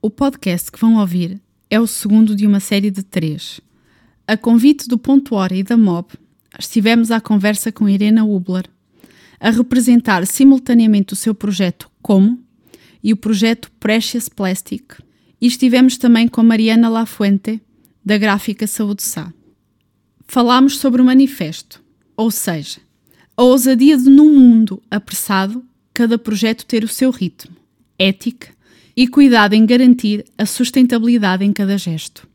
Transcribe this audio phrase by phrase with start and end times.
[0.00, 3.60] O podcast que vão ouvir é o segundo de uma série de três.
[4.28, 6.12] A convite do Ponto Hora e da MOB,
[6.56, 8.66] estivemos à conversa com Irena Hubler,
[9.40, 12.38] a representar simultaneamente o seu projeto Como
[13.02, 15.00] e o projeto Precious Plastic,
[15.40, 17.60] e estivemos também com Mariana Lafuente,
[18.04, 19.32] da gráfica Saúde Sá.
[20.28, 21.82] Falámos sobre o manifesto,
[22.16, 22.78] ou seja,
[23.36, 27.56] a ousadia de, num mundo apressado, cada projeto ter o seu ritmo,
[27.98, 28.56] ética
[28.98, 32.26] e cuidado em garantir a sustentabilidade em cada gesto.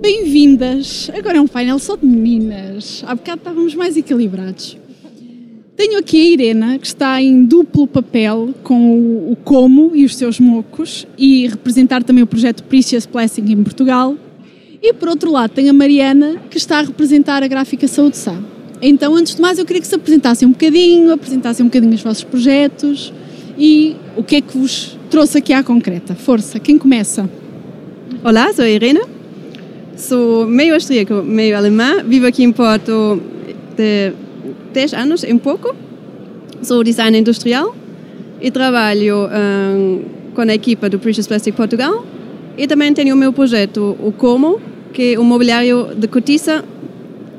[0.00, 1.10] Bem-vindas!
[1.14, 3.04] Agora é um painel só de meninas.
[3.06, 4.78] Há bocado estávamos mais equilibrados.
[5.80, 10.38] Tenho aqui a Irena, que está em duplo papel com o, Como e os seus
[10.38, 14.14] mocos e representar também o projeto Precious Plastic em Portugal.
[14.82, 18.38] E por outro lado, tenho a Mariana, que está a representar a gráfica Saúde Sá.
[18.82, 22.02] Então, antes de mais, eu queria que se apresentassem um bocadinho, apresentassem um bocadinho os
[22.02, 23.10] vossos projetos
[23.58, 26.14] e o que é que vos trouxe aqui à concreta.
[26.14, 27.26] Força, quem começa?
[28.22, 29.00] Olá, sou a Irena,
[29.96, 33.18] sou meio austríaco, meio alemã, vivo aqui em Porto
[33.74, 34.12] de
[34.72, 35.74] 10 anos em pouco.
[36.62, 37.74] Sou designer industrial
[38.40, 40.02] e trabalho um,
[40.34, 42.04] com a equipa do Precious Plastic Portugal
[42.56, 44.60] e também tenho o meu projeto, o Como,
[44.92, 46.64] que é um mobiliário de cortiça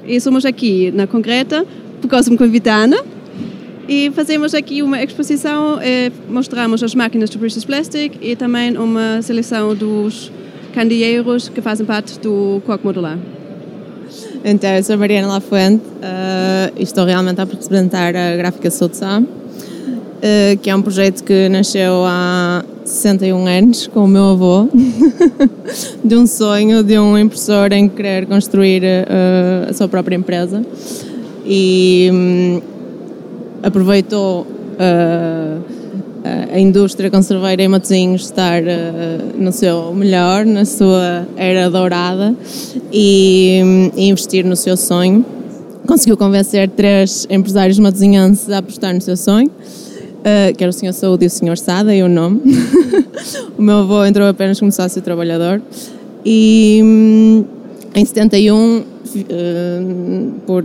[0.07, 1.65] e somos aqui na Concreta
[2.01, 2.89] por causa de me convidar
[3.87, 9.21] e fazemos aqui uma exposição, eh, mostramos as máquinas do Precious Plastic e também uma
[9.21, 10.31] seleção dos
[10.73, 13.17] candeeiros que fazem parte do Coque Modular.
[14.43, 20.57] Então, eu sou Mariana Lafuente uh, e estou realmente a representar a Gráfica Soutsá, uh,
[20.59, 24.67] que é um projeto que nasceu há 61 anos com o meu avô,
[26.03, 30.65] de um sonho de um impressor em querer construir uh, a sua própria empresa.
[31.45, 32.61] E um,
[33.61, 34.47] aproveitou
[36.53, 38.65] a indústria conserveira em Matosinhos estar uh,
[39.37, 42.35] no seu melhor, na sua era dourada
[42.91, 45.25] e, e, investir no seu sonho.
[45.87, 50.93] Conseguiu convencer três empresários matosinhenses a apostar no seu sonho, uh, que era o Sr.
[50.93, 51.57] Saúde e o Sr.
[51.57, 52.41] Sada, e o nome.
[53.57, 55.61] o meu avô entrou apenas como sócio trabalhador
[56.23, 57.45] e um,
[57.95, 58.83] em 71, uh,
[60.45, 60.63] por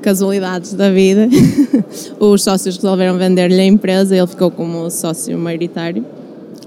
[0.00, 1.28] casualidades da vida,
[2.18, 6.04] os sócios resolveram vender-lhe a empresa, ele ficou como sócio maioritário.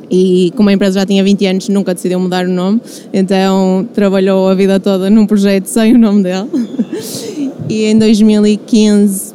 [0.09, 2.79] E como a empresa já tinha 20 anos, nunca decidiu mudar o nome,
[3.11, 6.47] então trabalhou a vida toda num projeto sem o nome dele.
[7.69, 9.33] E em 2015,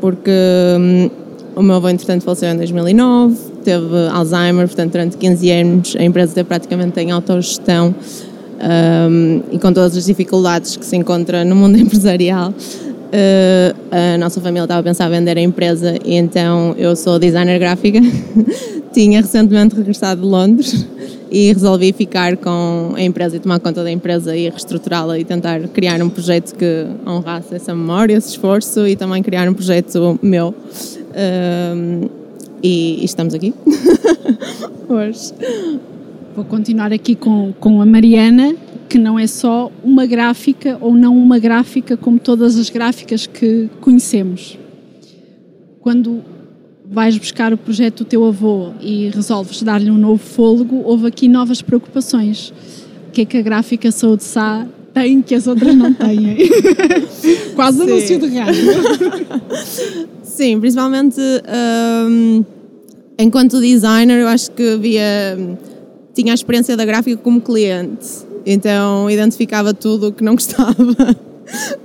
[0.00, 0.30] porque
[0.78, 1.10] hum,
[1.56, 6.44] o meu avô entretanto faleceu em 2009, teve Alzheimer, portanto durante 15 anos a empresa
[6.44, 7.94] praticamente em autogestão
[8.64, 12.54] um, e com todas as dificuldades que se encontra no mundo empresarial,
[13.14, 17.60] Uh, a nossa família estava a pensar vender a empresa e então eu sou designer
[17.60, 18.00] gráfica.
[18.92, 20.84] Tinha recentemente regressado de Londres
[21.30, 25.60] e resolvi ficar com a empresa e tomar conta da empresa e reestruturá-la e tentar
[25.68, 30.48] criar um projeto que honrasse essa memória, esse esforço e também criar um projeto meu.
[30.48, 32.10] Uh,
[32.60, 33.54] e, e, estamos aqui
[34.88, 35.32] hoje.
[36.34, 38.56] Vou continuar aqui com, com a Mariana
[38.88, 43.68] que não é só uma gráfica ou não uma gráfica como todas as gráficas que
[43.80, 44.58] conhecemos.
[45.80, 46.22] Quando
[46.84, 51.28] vais buscar o projeto do teu avô e resolves dar-lhe um novo fôlego, houve aqui
[51.28, 52.52] novas preocupações.
[53.08, 56.36] O que é que a gráfica Saúde Sá tem que as outras não têm?
[57.56, 57.84] Quase Sim.
[57.84, 58.62] anúncio de rádio.
[60.22, 61.20] Sim, principalmente
[62.08, 62.44] um,
[63.18, 65.36] enquanto designer, eu acho que via
[66.14, 70.74] tinha a experiência da gráfica como cliente então identificava tudo o que não gostava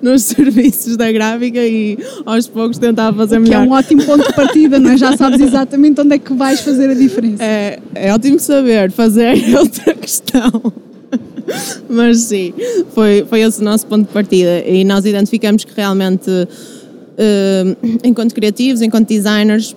[0.02, 3.62] nos serviços da gráfica e aos poucos tentava fazer melhor.
[3.62, 4.98] Que é um ótimo ponto de partida, não é?
[4.98, 7.44] Já sabes exatamente onde é que vais fazer a diferença.
[7.44, 10.74] É, é ótimo saber, fazer é outra questão.
[11.90, 12.54] Mas sim,
[12.94, 18.36] foi, foi esse o nosso ponto de partida e nós identificamos que realmente, uh, enquanto
[18.36, 19.76] criativos, enquanto designers,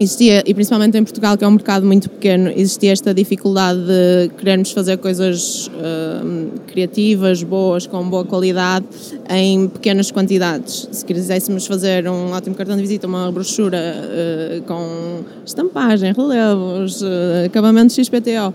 [0.00, 4.30] existia, e principalmente em Portugal, que é um mercado muito pequeno, existia esta dificuldade de
[4.38, 8.86] querermos fazer coisas uh, criativas, boas, com boa qualidade,
[9.28, 10.88] em pequenas quantidades.
[10.92, 17.46] Se quiséssemos fazer um ótimo cartão de visita, uma brochura uh, com estampagem, relevos, uh,
[17.46, 18.54] acabamentos XPTO,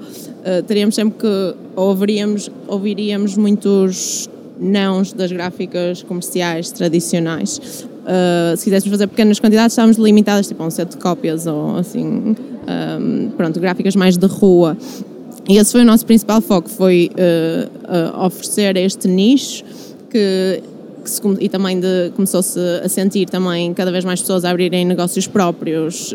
[0.68, 4.30] teríamos sempre que ouviríamos, ouviríamos muitos
[4.60, 10.68] nãos das gráficas comerciais tradicionais uh, se quiséssemos fazer pequenas quantidades, estávamos limitadas tipo, a
[10.68, 14.78] um set de cópias ou assim, um, pronto, gráficas mais de rua.
[15.48, 19.64] E esse foi o nosso principal foco, foi uh, uh, oferecer este nicho
[20.10, 20.62] que,
[21.04, 21.82] que se, e também
[22.16, 26.14] começou-se a sentir também cada vez mais pessoas a abrirem negócios próprios,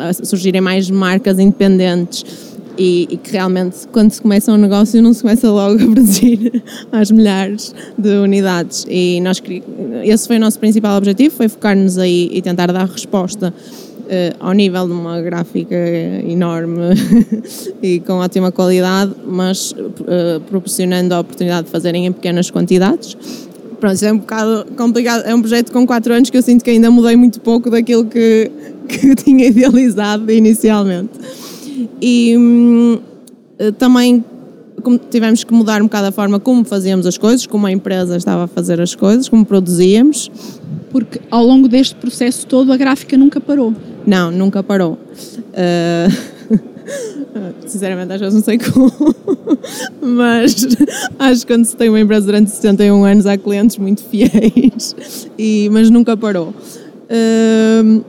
[0.00, 2.49] a surgirem mais marcas independentes
[2.80, 6.62] e, e, que realmente quando se começa um negócio não se começa logo a produzir
[6.90, 8.86] às milhares de unidades.
[8.88, 9.42] E nós
[10.02, 14.52] esse foi o nosso principal objetivo foi focar-nos aí e tentar dar resposta uh, ao
[14.54, 15.76] nível de uma gráfica
[16.26, 16.94] enorme
[17.82, 23.14] e com ótima qualidade mas uh, proporcionando a oportunidade de fazerem em pequenas quantidades.
[23.78, 26.64] Pronto, isso é um bocado complicado é um projeto com 4 anos que eu sinto
[26.64, 28.50] que ainda mudei muito pouco daquilo que,
[28.88, 31.10] que tinha idealizado inicialmente
[32.00, 32.98] e hum,
[33.58, 34.24] eh, também
[35.10, 38.44] tivemos que mudar um bocado a forma como fazíamos as coisas, como a empresa estava
[38.44, 40.30] a fazer as coisas, como produzíamos.
[40.90, 43.72] Porque ao longo deste processo todo a gráfica nunca parou?
[44.06, 44.98] Não, nunca parou.
[45.52, 46.60] Uh,
[47.66, 48.92] sinceramente, às vezes não sei como,
[50.02, 50.66] mas
[51.18, 54.96] acho que quando se tem uma empresa durante 71 anos há clientes muito fiéis,
[55.38, 56.48] e, mas nunca parou.
[57.08, 58.04] Uh,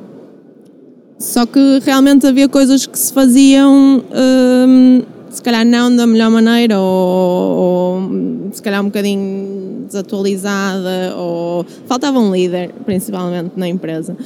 [1.21, 6.79] só que realmente havia coisas que se faziam, hum, se calhar não da melhor maneira,
[6.79, 8.09] ou, ou,
[8.51, 14.17] se calhar um bocadinho desatualizada, ou faltava um líder, principalmente na empresa.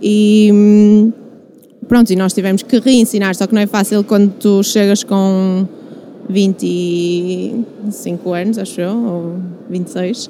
[0.00, 1.10] E hum,
[1.88, 5.66] pronto, e nós tivemos que reensinar, só que não é fácil quando tu chegas com
[6.28, 9.36] 25 anos, acho eu, ou
[9.70, 10.28] 26, uh,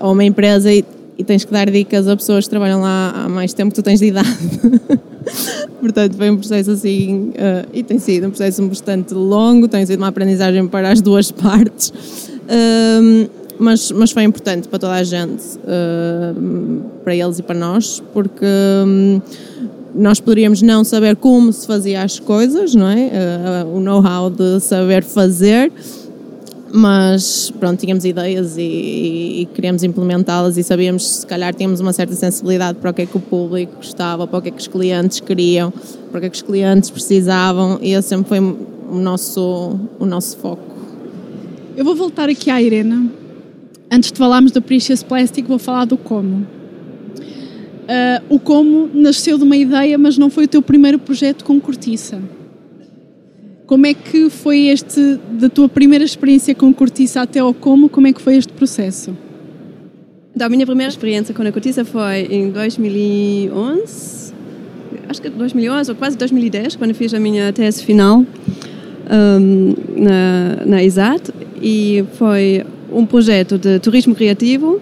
[0.00, 0.84] a uma empresa e,
[1.18, 3.82] e tens que dar dicas a pessoas que trabalham lá há mais tempo que tu
[3.82, 4.28] tens de idade.
[5.80, 9.98] Portanto, foi um processo assim, uh, e tem sido um processo bastante longo, tem sido
[9.98, 15.42] uma aprendizagem para as duas partes, uh, mas, mas foi importante para toda a gente,
[15.58, 18.44] uh, para eles e para nós, porque
[18.86, 19.20] um,
[19.94, 23.10] nós poderíamos não saber como se fazia as coisas, não é?
[23.72, 25.70] o know-how de saber fazer
[26.72, 31.92] mas pronto, tínhamos ideias e, e, e queríamos implementá-las e sabíamos, se calhar tínhamos uma
[31.92, 34.60] certa sensibilidade para o que é que o público gostava, para o que é que
[34.60, 35.70] os clientes queriam,
[36.10, 40.06] para o que é que os clientes precisavam e esse sempre foi o nosso, o
[40.06, 40.72] nosso foco.
[41.76, 43.06] Eu vou voltar aqui à Irena.
[43.90, 46.46] Antes de falarmos do Precious Plastic, vou falar do como.
[47.82, 51.60] Uh, o como nasceu de uma ideia, mas não foi o teu primeiro projeto com
[51.60, 52.18] cortiça.
[53.66, 58.06] Como é que foi este, da tua primeira experiência com cortiça até ao como, como
[58.06, 59.16] é que foi este processo?
[60.34, 64.32] Então, a minha primeira experiência com a cortiça foi em 2011,
[65.08, 68.24] acho que 2011 ou quase 2010, quando fiz a minha tese final
[69.10, 71.30] um, na, na ISAT
[71.60, 74.80] e foi um projeto de turismo criativo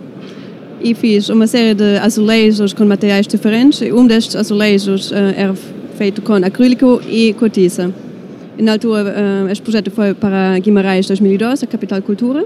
[0.81, 3.82] e fiz uma série de azulejos com materiais diferentes.
[3.93, 5.55] Um destes azulejos uh, era
[5.97, 7.93] feito com acrílico e cortiça.
[8.58, 12.44] Na altura, uh, este projeto foi para Guimarães 2012, a Capital Cultura.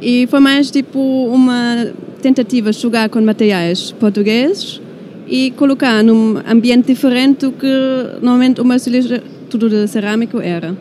[0.00, 1.88] E foi mais tipo uma
[2.20, 4.80] tentativa de jogar com materiais portugueses
[5.28, 7.66] e colocar num ambiente diferente do que
[8.20, 10.76] normalmente uma cilindra tudo de cerâmico era.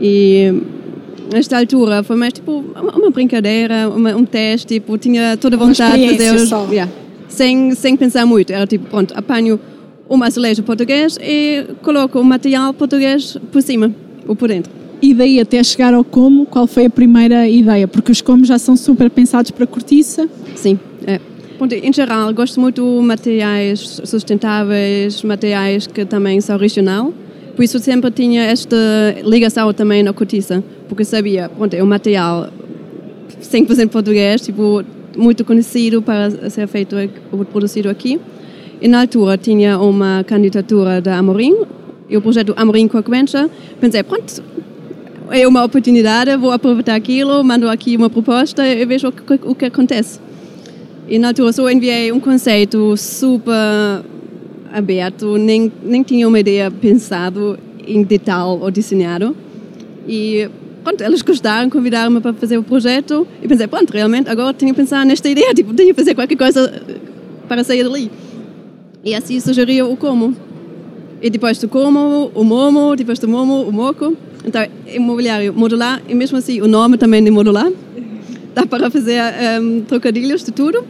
[0.00, 0.62] E
[1.32, 5.58] nesta altura foi mais tipo uma, uma brincadeira, uma, um teste, tipo, tinha toda a
[5.58, 6.46] vontade de fazer.
[6.46, 6.66] Só.
[6.70, 6.90] Yeah,
[7.28, 9.58] sem, sem pensar muito, era tipo, pronto, apanho
[10.10, 13.94] um azulejo português e coloco o material português por cima
[14.26, 14.72] ou por dentro.
[15.00, 17.86] E daí até chegar ao como, qual foi a primeira ideia?
[17.88, 20.28] Porque os comos já são super pensados para cortiça.
[20.56, 21.20] Sim, é.
[21.82, 27.14] Em geral, gosto muito de materiais sustentáveis, materiais que também são original.
[27.54, 28.76] Por isso sempre tinha esta
[29.24, 32.48] ligação também na cortiça, porque sabia, pronto, é um material
[33.42, 34.82] 100% português, tipo,
[35.16, 36.96] muito conhecido para ser feito
[37.30, 38.18] ou produzido aqui.
[38.80, 41.54] E na altura tinha uma candidatura da Amorim,
[42.08, 43.48] e o projeto Amorim Coquencha.
[43.80, 44.42] Pensei, pronto,
[45.30, 49.54] é uma oportunidade, vou aproveitar aquilo, mando aqui uma proposta e vejo o que, o
[49.54, 50.18] que acontece.
[51.06, 54.02] E na altura só enviei um conceito super
[54.72, 59.36] aberto, nem, nem tinha uma ideia pensado em detalhe ou desenhado.
[60.08, 60.48] E
[60.82, 64.80] pronto, eles gostaram, convidaram-me para fazer o projeto e pensei, pronto, realmente agora tenho que
[64.80, 66.82] pensar nesta ideia, tipo, tenho que fazer qualquer coisa
[67.46, 68.10] para sair dali.
[69.02, 70.34] E assim sugeriu o como.
[71.22, 74.16] E depois do como, o momo, depois do momo, o moco.
[74.44, 77.70] Então, imobiliário modular, e mesmo assim o nome também é modular.
[78.54, 79.20] Dá para fazer
[79.60, 80.84] um, trocadilhos de tudo.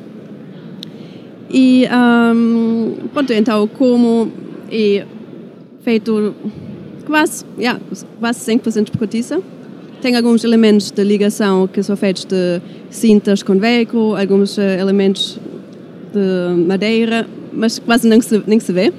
[1.53, 4.31] E um, pronto, então como
[4.71, 5.05] é
[5.83, 6.35] feito
[7.07, 7.81] quase, yeah,
[8.21, 9.43] quase 100% de cortiça.
[10.01, 15.39] tem alguns elementos de ligação que são feitos de cintas com velcro, alguns uh, elementos
[16.13, 18.93] de madeira, mas quase nem se, nem se vê.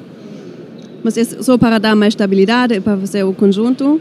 [1.03, 3.99] Mas é só para dar mais estabilidade, para fazer o conjunto.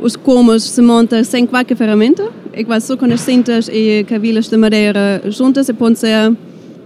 [0.00, 4.48] Os comos se montam sem qualquer ferramenta, é quase só com as cintas e cavilhas
[4.48, 6.36] de madeira juntas e pode ser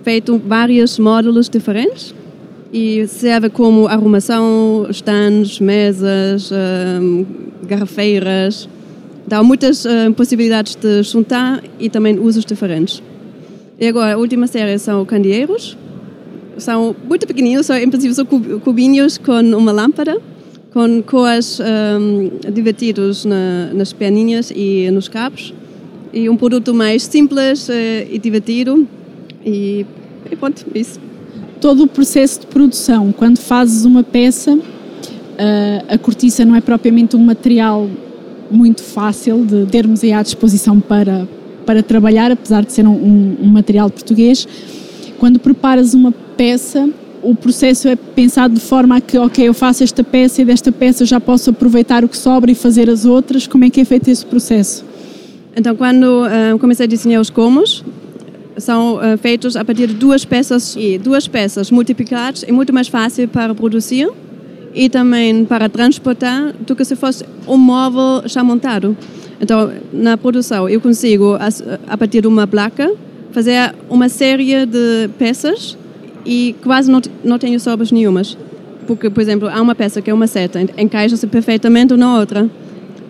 [0.02, 2.14] feito vários módulos diferentes
[2.72, 7.24] e serve como arrumação, stands, mesas, um,
[7.66, 8.68] garrafeiras.
[9.26, 13.02] Dá muitas uh, possibilidades de juntar e também usos diferentes.
[13.78, 15.76] E agora, a última série são candeeiros.
[16.58, 20.18] São muito pequeninos, são, em princípio são cubinhos com uma lâmpada,
[20.72, 22.30] com cores um,
[23.28, 25.54] na, nas perninhas e nos cabos.
[26.12, 27.72] E um produto mais simples uh,
[28.10, 28.86] e divertido.
[29.44, 29.84] E,
[30.30, 30.98] e pronto, isso
[31.60, 33.12] todo o processo de produção.
[33.12, 34.58] Quando fazes uma peça,
[35.38, 37.88] eh, a cortiça não é propriamente um material
[38.50, 41.26] muito fácil de termos aí à disposição para,
[41.64, 44.46] para trabalhar, apesar de ser um, um material português.
[45.18, 46.88] Quando preparas uma peça,
[47.22, 50.70] o processo é pensado de forma a que, ok, eu faço esta peça e desta
[50.70, 53.46] peça já posso aproveitar o que sobra e fazer as outras.
[53.46, 54.84] Como é que é feito esse processo?
[55.56, 57.82] Então, quando uh, comecei a desenhar os comos,
[58.58, 62.88] são uh, feitos a partir de duas peças e duas peças multiplicadas é muito mais
[62.88, 64.08] fácil para produzir
[64.74, 68.96] e também para transportar do que se fosse um móvel já montado.
[69.40, 71.36] Então, na produção, eu consigo,
[71.88, 72.92] a, partir de uma placa,
[73.36, 75.76] fazer uma série de peças
[76.24, 78.34] e quase não, não tenho sobras nenhumas.
[78.86, 82.48] Porque, por exemplo, há uma peça que é uma seta, encaixa-se perfeitamente na outra.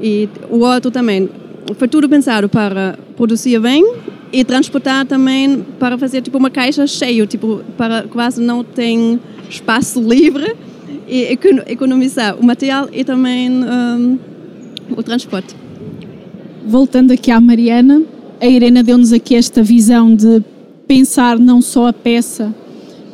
[0.03, 1.31] E o outro também.
[1.79, 3.89] Foi tudo pensado para produzir bem
[4.33, 10.01] e transportar também para fazer tipo uma caixa cheia, tipo para quase não ter espaço
[10.01, 10.57] livre
[11.07, 14.19] e economizar o material e também um,
[14.91, 15.55] o transporte.
[16.67, 18.03] Voltando aqui à Mariana,
[18.41, 20.43] a Irena deu-nos aqui esta visão de
[20.87, 22.55] pensar não só a peça,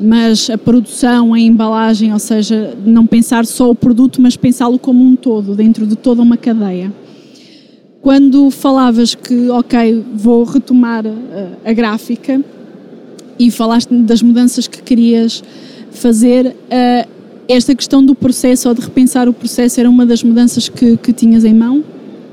[0.01, 5.05] mas a produção, a embalagem, ou seja, não pensar só o produto, mas pensá-lo como
[5.05, 6.93] um todo, dentro de toda uma cadeia.
[8.01, 12.43] Quando falavas que, ok, vou retomar a, eh, a gráfica
[13.39, 15.43] e falaste das mudanças que querias
[15.93, 17.09] fazer, uh,
[17.49, 21.13] esta questão do processo ou de repensar o processo era uma das mudanças que, que
[21.13, 21.85] tinhas em mão?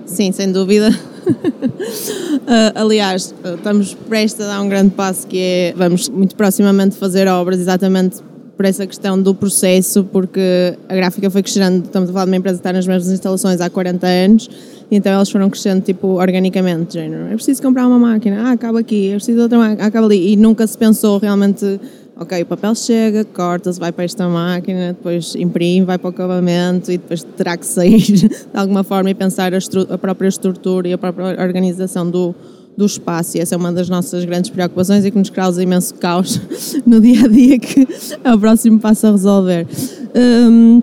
[0.06, 0.98] Sim, sem dúvida.
[1.30, 7.28] Uh, aliás, estamos prestes a dar um grande passo que é, vamos muito proximamente fazer
[7.28, 8.22] obras exatamente
[8.60, 12.38] por essa questão do processo, porque a gráfica foi crescendo, estamos a falar de uma
[12.38, 14.50] empresa que está nas mesmas instalações há 40 anos,
[14.92, 18.82] e então elas foram crescendo tipo organicamente, género, é preciso comprar uma máquina, ah, acaba
[18.82, 21.80] aqui, é preciso outra máquina, acaba ali, e nunca se pensou realmente,
[22.20, 26.92] ok, o papel chega, corta-se, vai para esta máquina, depois imprime, vai para o acabamento
[26.92, 29.58] e depois terá que sair de alguma forma e pensar a,
[29.94, 32.36] a própria estrutura e a própria organização do,
[32.76, 35.96] do espaço e essa é uma das nossas grandes preocupações e que nos causa imenso
[35.96, 36.42] caos
[36.86, 37.88] no dia a dia que
[38.22, 39.66] é o próximo passo a resolver.
[40.14, 40.82] Um,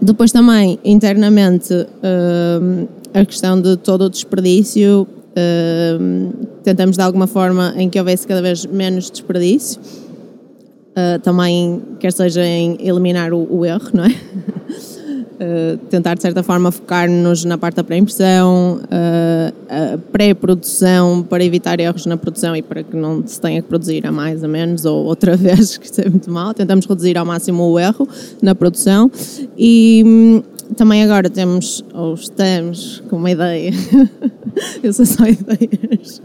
[0.00, 5.06] depois também, internamente, um, a questão de todo o desperdício,
[6.00, 6.30] um,
[6.62, 9.80] tentamos de alguma forma em que houvesse cada vez menos desperdício,
[11.00, 14.14] uh, também quer seja em eliminar o, o erro, não é?
[15.40, 22.04] Eh, tentar de certa forma focar-nos na parte da pré-impressão, uh, pré-produção para evitar erros
[22.04, 25.04] na produção e para que não se tenha que produzir a mais a menos ou
[25.04, 26.52] outra vez, que isso é muito mal.
[26.52, 28.06] Tentamos reduzir ao máximo o erro
[28.42, 29.10] na produção
[29.56, 30.42] e hum,
[30.76, 33.72] também agora temos, ou estamos com uma ideia,
[34.82, 36.22] eu sou só ideias,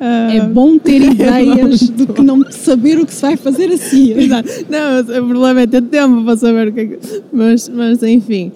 [0.00, 4.12] é bom ter ideias do que não saber o que se vai fazer assim.
[4.12, 4.48] Exato.
[4.68, 6.98] Não, o problema é ter tempo para saber o que é que...
[7.32, 8.52] Mas, mas enfim.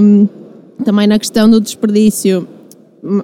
[0.00, 0.28] Um,
[0.84, 2.46] também na questão do desperdício,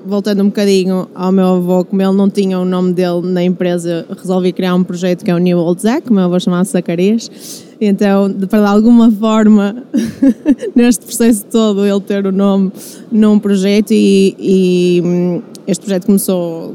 [0.04, 4.06] voltando um bocadinho ao meu avô, como ele não tinha o nome dele na empresa,
[4.16, 7.63] resolvi criar um projeto que é o New Old Zack, o meu avô chamava Zacarias.
[7.80, 9.84] Então, para de alguma forma,
[10.74, 12.72] neste processo todo, ele ter o nome
[13.10, 16.74] num projeto e, e hum, este projeto começou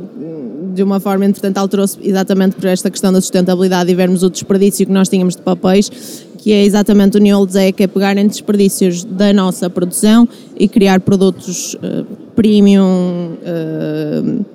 [0.73, 4.85] de uma forma, entretanto, alterou-se exatamente por esta questão da sustentabilidade e vermos o desperdício
[4.85, 5.89] que nós tínhamos de papéis,
[6.37, 10.27] que é exatamente o New Old que é pegar em desperdícios da nossa produção
[10.57, 13.37] e criar produtos uh, premium.
[13.43, 14.45] Uh,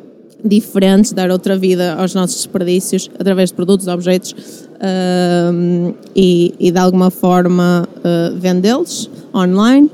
[0.45, 4.35] diferentes, dar outra vida aos nossos desperdícios através de produtos, objetos
[6.15, 9.91] e, e, de alguma forma uh, vendê-los online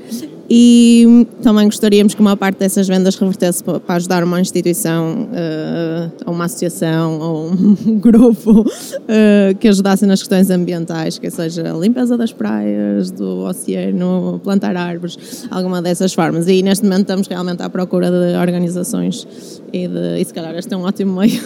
[0.53, 6.09] E também gostaríamos que uma parte dessas vendas revertesse pa- para ajudar uma instituição, eh,
[6.25, 8.65] ou uma associação, ou um grupo
[9.07, 14.75] eh, que ajudasse nas questões ambientais, que seja a limpeza das praias, do oceano, plantar
[14.75, 16.45] árvores, alguma dessas formas.
[16.49, 19.25] E neste momento estamos realmente à procura de organizações
[19.71, 21.41] e, de, e se calhar este é um ótimo meio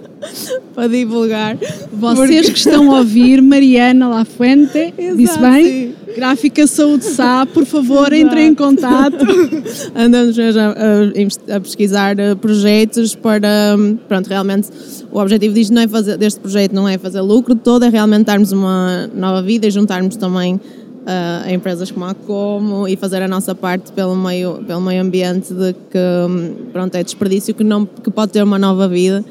[0.74, 1.58] para divulgar.
[1.92, 5.94] Vocês que estão a ouvir, Mariana Lafuente, disse bem?
[6.16, 9.24] Gráfica Saúde Sá, por favor, entrem em contato.
[9.94, 14.68] andamos mesmo a, a- a pesquisar eh, projetos para, hum, pronto, realmente
[15.12, 18.24] o objetivo disto não é fazer, deste projeto não é fazer lucro todo, é realmente
[18.26, 20.60] darmos uma nova vida e juntarmos também
[21.06, 25.02] ah, a empresas como a Como e fazer a nossa parte pelo meio, pelo meio
[25.02, 25.98] ambiente de que,
[26.28, 29.24] hum, pronto, é desperdício que, não, que pode ter uma nova vida.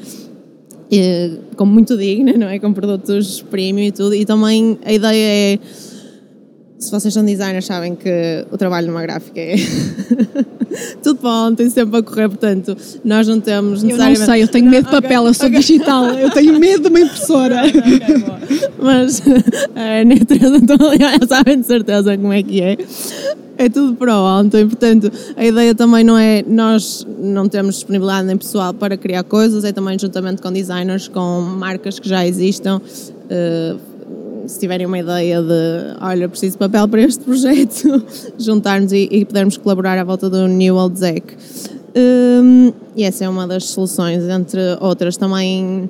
[0.90, 2.60] E, como muito digna, não é?
[2.60, 4.16] Com produtos premium e tudo.
[4.16, 5.60] E também a ideia é
[6.80, 9.56] se vocês são designers sabem que o trabalho numa gráfica é
[11.02, 14.26] tudo bom, tem sempre a correr, portanto nós não temos Eu não necessariamente...
[14.26, 15.60] sei, eu tenho medo de Ok, papel, eu sou ok.
[15.60, 17.64] digital, eu tenho medo de uma impressora.
[17.66, 18.40] Ok, boa.
[18.80, 19.22] Mas
[19.76, 20.78] a Ana a Teresa então,
[21.28, 22.78] sabem de certeza como é que é.
[23.60, 28.38] É tudo para ontem, portanto, a ideia também não é nós não temos disponibilidade nem
[28.38, 32.80] pessoal para criar coisas, é também juntamente com designers, com marcas que já existam.
[33.30, 33.76] eh,
[34.48, 38.04] se tiverem uma ideia de, olha, preciso de papel para este projeto,
[38.40, 41.24] juntar-nos e, e podermos colaborar à volta do New Old Zec.
[41.96, 45.90] Hum, e essa é uma das soluções, entre outras também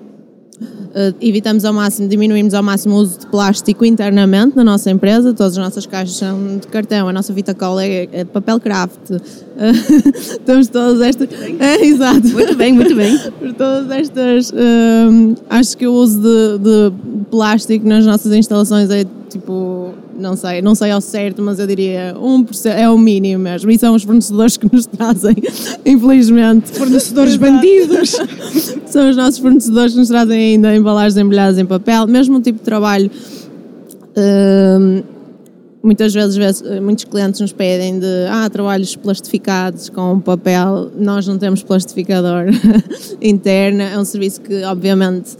[1.21, 5.33] evitamos ao máximo, diminuímos ao máximo o uso de plástico internamente na nossa empresa.
[5.33, 8.59] Todas as nossas caixas são de cartão, a nossa fita cola é, é de papel
[8.59, 9.11] craft.
[9.11, 11.29] Uh, temos todas estas.
[11.59, 12.27] É, exato.
[12.29, 13.17] Muito bem, muito bem.
[13.39, 14.51] Por todas estas.
[14.51, 16.93] um, acho que o uso de, de
[17.29, 19.93] plástico nas nossas instalações é tipo.
[20.17, 23.69] Não sei, não sei ao certo, mas eu diria 1% é o mínimo mesmo.
[23.69, 25.35] E são os fornecedores que nos trazem,
[25.85, 26.71] infelizmente.
[26.71, 28.17] Fornecedores bandidos.
[28.87, 32.57] São os nossos fornecedores que nos trazem ainda embalagens embrulhadas em papel, mesmo o tipo
[32.57, 33.11] de trabalho.
[34.17, 35.03] hum,
[35.83, 40.91] muitas vezes, vezes, muitos clientes nos pedem de ah, trabalhos plastificados com papel.
[40.97, 42.45] Nós não temos plastificador
[43.21, 45.37] interno, é um serviço que, obviamente,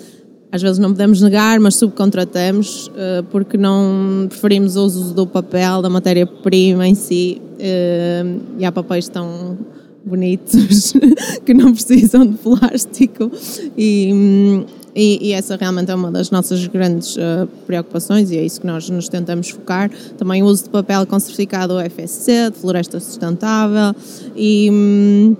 [0.51, 5.82] às vezes não podemos negar, mas subcontratamos eh, porque não preferimos o uso do papel,
[5.82, 7.41] da matéria-prima em si.
[7.60, 8.24] eh,
[8.58, 9.58] e há papéis tão
[10.06, 10.93] bonitos
[11.45, 13.30] que não precisam de plástico
[13.78, 14.63] e,
[14.95, 18.67] e, e essa realmente é uma das nossas grandes eh, preocupações e é isso que
[18.67, 19.91] nós nos tentamos focar.
[20.17, 23.93] Também o uso de papel com certificado FSC, de floresta sustentável
[24.36, 25.36] e hum,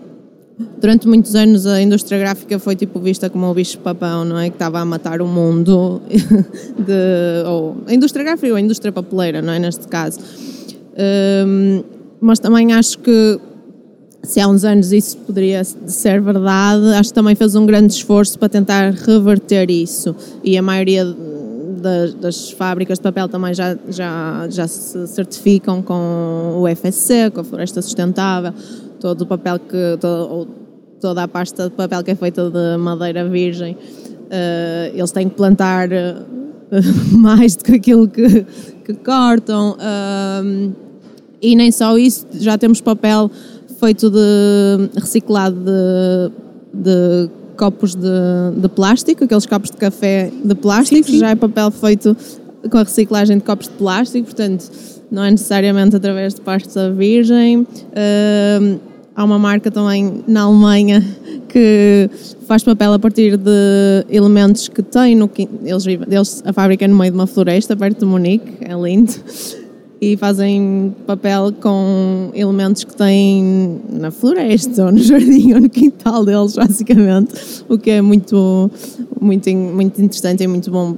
[0.80, 4.50] durante muitos anos a indústria gráfica foi tipo vista como o bicho-papão, não é?
[4.50, 9.42] Que estava a matar o mundo, de, ou a indústria gráfica ou a indústria papeleira,
[9.42, 9.60] não é?
[9.60, 10.20] Neste caso.
[11.46, 11.84] Hum,
[12.20, 13.40] mas também acho que
[14.24, 18.38] se há uns anos isso poderia ser verdade, acho que também fez um grande esforço
[18.40, 20.16] para tentar reverter isso.
[20.44, 21.06] E a maioria
[21.78, 27.42] das, das fábricas de papel também já, já, já se certificam com o FSC, com
[27.42, 28.54] a Floresta Sustentável,
[29.00, 29.98] todo o papel que.
[30.00, 30.48] Todo,
[31.00, 33.78] toda a pasta de papel que é feita de madeira virgem,
[34.30, 36.16] eh, eles têm que plantar eh,
[37.12, 38.46] mais do que aquilo que,
[38.84, 39.78] que cortam.
[39.80, 40.72] ahm,
[41.42, 43.30] e nem só isso, já temos papel
[43.80, 46.32] feito de reciclado de,
[46.74, 48.10] de copos de,
[48.60, 51.20] de plástico, aqueles copos de café de plástico, Sim, sim.
[51.20, 52.18] já é papel feito
[52.70, 54.70] com a reciclagem de copos de plástico, portanto
[55.10, 57.66] não é necessariamente através de pasta virgem.
[57.96, 58.78] Ahm,
[59.16, 61.04] há uma marca também na Alemanha
[61.50, 62.10] que
[62.46, 65.30] faz papel a partir de elementos que tem no
[65.64, 69.14] eles, eles a fábrica é no meio de uma floresta perto de Munique, é lindo
[70.00, 76.24] e fazem papel com elementos que têm na floresta ou no jardim ou no quintal
[76.24, 78.70] deles, basicamente, o que é muito,
[79.20, 80.96] muito, muito interessante e muito bom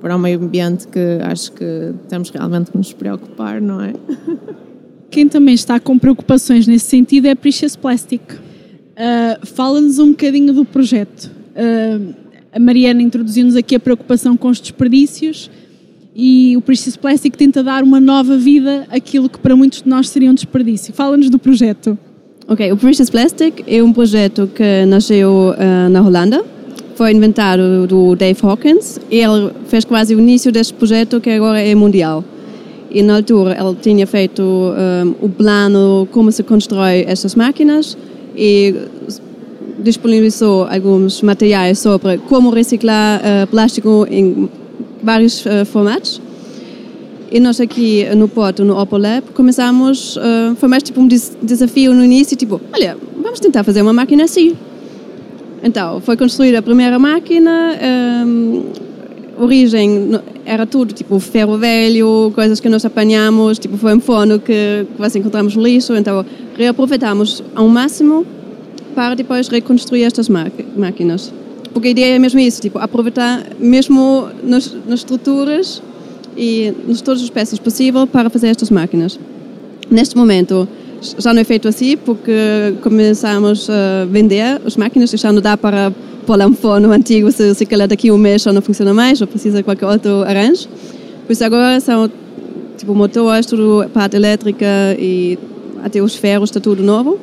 [0.00, 3.92] para, o meio ambiente que acho que temos realmente que nos preocupar, não é?
[5.10, 8.22] Quem também está com preocupações nesse sentido é a Precious Plastic.
[8.96, 11.30] Ah, Fala-nos um bocadinho do projeto.
[11.54, 12.22] Ah,
[12.54, 15.50] a Mariana introduziu-nos aqui a preocupação com os desperdícios
[16.14, 20.08] e o Precious Plastic tenta dar uma nova vida àquilo que para muitos de nós
[20.08, 20.92] seria um desperdício.
[20.92, 21.96] Fala-nos do projeto.
[22.46, 26.44] Ok, o Precious Plastic é um projeto que nasceu eh, na Holanda.
[26.96, 29.00] Foi inventado do Dave Hawkins.
[29.10, 32.22] Ele fez quase o início deste projeto que agora é mundial.
[32.90, 34.42] E na altura ele tinha feito
[34.76, 37.96] eh, o plano como se constrói estas máquinas
[38.36, 38.74] e
[39.78, 44.48] disponibilizou alguns materiais sobre como reciclar eh, plástico em
[45.02, 46.20] vários eh, formatos.
[47.30, 51.34] E nós aqui no Porto, no Opel Lab, começamos, uh, foi mais tipo um des
[51.42, 54.54] desafio no início, tipo, olha, vamos tentar fazer uma máquina assim.
[55.62, 57.78] Então, foi construída a primeira máquina,
[58.26, 58.64] um,
[59.38, 60.10] origem
[60.44, 65.18] era tudo, tipo ferro velho, coisas que nós apanhamos, tipo foi um forno que quase
[65.18, 68.26] encontramos lixo, então reaproveitamos ao máximo
[68.94, 71.32] para depois reconstruir estas máquinas.
[71.72, 75.82] Porque a ideia é mesmo isso, tipo, aproveitar mesmo nas, nas estruturas
[76.36, 79.18] e nas todas as peças possível para fazer estas máquinas.
[79.90, 80.68] Neste momento
[81.18, 85.56] já não é feito assim porque começamos a vender as máquinas e já não dá
[85.56, 85.92] para
[86.26, 89.20] pôr lá um forno antigo se, se calhar daqui um mês já não funciona mais
[89.20, 90.68] ou precisa de qualquer outro arranjo.
[91.26, 92.10] Por isso agora são
[92.76, 94.66] tipo motores, tudo parte elétrica
[94.98, 95.38] e
[95.82, 97.18] até os ferros está tudo novo.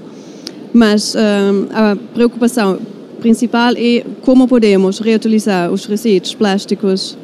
[0.74, 2.80] Mas um, a preocupação
[3.20, 7.18] principal é como podemos reutilizar os resíduos plásticos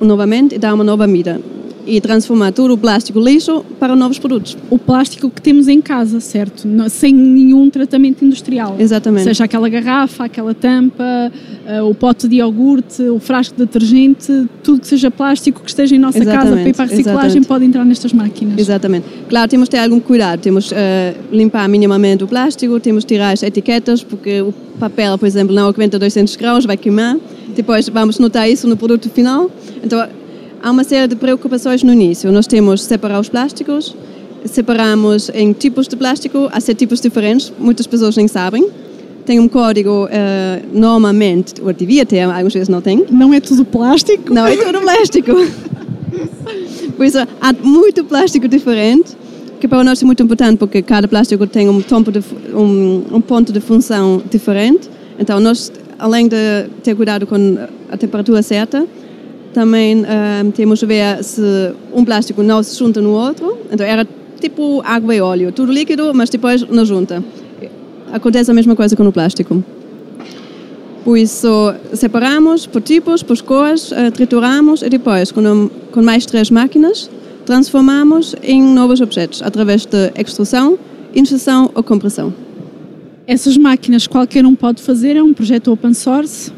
[0.00, 1.40] novamente e dar uma nova vida
[1.86, 4.56] e transformar todo o plástico lixo para novos produtos.
[4.70, 6.68] O plástico que temos em casa, certo?
[6.88, 8.76] Sem nenhum tratamento industrial.
[8.78, 9.24] Exatamente.
[9.24, 11.04] Seja aquela garrafa, aquela tampa,
[11.66, 15.96] uh, o pote de iogurte, o frasco de detergente, tudo que seja plástico que esteja
[15.96, 16.44] em nossa Exatamente.
[16.44, 17.48] casa para ir para a reciclagem Exatamente.
[17.48, 18.58] pode entrar nestas máquinas.
[18.58, 19.06] Exatamente.
[19.28, 20.40] Claro, temos de ter algum cuidado.
[20.40, 20.74] Temos uh,
[21.30, 25.68] limpar minimamente o plástico, temos de tirar as etiquetas, porque o papel, por exemplo, não
[25.68, 27.16] aguenta 200 graus, vai queimar.
[27.54, 29.50] Depois vamos notar isso no produto final.
[29.84, 30.06] Então,
[30.62, 32.30] há uma série de preocupações no início.
[32.30, 33.94] Nós temos separar os plásticos,
[34.44, 38.70] separamos em tipos de plástico, há sete tipos diferentes, muitas pessoas nem sabem.
[39.26, 40.08] Tem um código, uh,
[40.72, 43.06] normalmente, ou devia ter, algumas vezes não tem.
[43.10, 44.32] Não é tudo plástico?
[44.32, 45.32] Não é tudo plástico.
[46.96, 49.16] Por isso, há muito plástico diferente,
[49.60, 53.52] que para nós é muito importante, porque cada plástico tem um, de, um, um ponto
[53.52, 54.90] de função diferente.
[55.18, 55.70] Então, nós,
[56.00, 57.36] além de ter cuidado com
[57.90, 58.84] a temperatura certa,
[59.52, 63.58] também uh, temos que ver se um plástico não se junta no outro.
[63.70, 64.06] Então era
[64.40, 67.22] tipo água e óleo, tudo líquido, mas depois não junta.
[68.12, 69.62] Acontece a mesma coisa com o plástico.
[71.04, 76.50] Por isso, separamos por tipos, por cores, uh, trituramos e depois, com, com mais três
[76.50, 77.10] máquinas,
[77.44, 80.78] transformamos em novos objetos através de extrusão,
[81.14, 82.32] injeção ou compressão.
[83.26, 85.16] Essas máquinas qualquer um pode fazer?
[85.16, 86.52] É um projeto open source?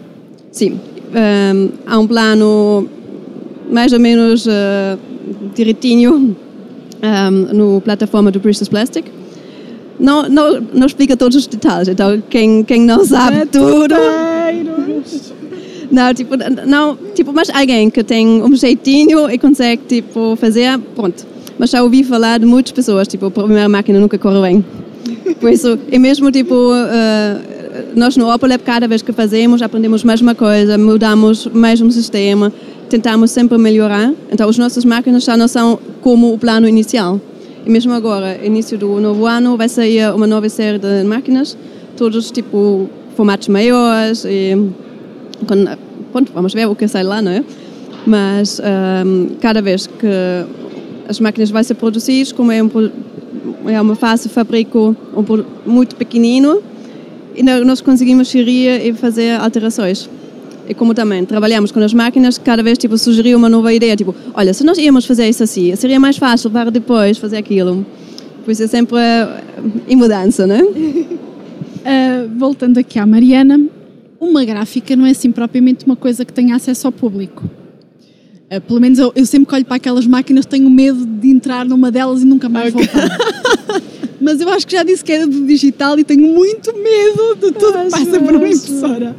[0.50, 0.78] Sim,
[1.14, 2.88] um, há um plano
[3.70, 4.98] mais ou menos uh,
[5.55, 6.37] direitinho
[7.03, 9.07] um, no plataforma do Bristol Plastic.
[9.98, 13.94] Não, não, não explica todos os detalhes, então quem, quem não sabe é tudo.
[15.90, 16.35] Não, tipo,
[16.66, 21.24] não, tipo, mas alguém que tem um jeitinho e consegue tipo, fazer, pronto.
[21.57, 24.64] Mas já ouvi falar de muitas pessoas, tipo, a primeira máquina nunca corre bem.
[25.38, 27.53] Por isso, e mesmo tipo, uh,
[27.94, 32.52] nós no Opel cada vez que fazemos, aprendemos mais uma coisa, mudamos mais um sistema,
[32.88, 34.12] tentamos sempre melhorar.
[34.30, 37.20] Então, as nossas máquinas já não são como o plano inicial.
[37.66, 41.56] E mesmo agora, início do novo ano, vai sair uma nova série de máquinas,
[41.96, 44.54] todos tipo formatos maiores e
[45.46, 45.64] com,
[46.12, 47.44] pronto, vamos ver o que sai lá, não é?
[48.06, 50.06] Mas um, cada vez que
[51.08, 52.70] as máquinas vão ser produzidas, como é, um,
[53.66, 56.62] é uma fase fabrico um, muito pequenino,
[57.42, 60.08] nós conseguimos gerir e fazer alterações.
[60.68, 64.14] E como também trabalhamos com as máquinas, cada vez tipo, sugeriu uma nova ideia, tipo,
[64.32, 67.84] olha, se nós íamos fazer isso assim, seria mais fácil para depois fazer aquilo.
[68.44, 70.62] Por isso é sempre uh, em mudança, não é?
[70.62, 73.60] Uh, voltando aqui à Mariana,
[74.18, 77.44] uma gráfica não é assim propriamente uma coisa que tenha acesso ao público.
[78.50, 81.66] Uh, pelo menos eu, eu, sempre que olho para aquelas máquinas tenho medo de entrar
[81.66, 83.18] numa delas e nunca mais voltar.
[84.24, 87.52] mas eu acho que já disse que era do digital e tenho muito medo de
[87.52, 89.14] tudo que passa por uma impressora.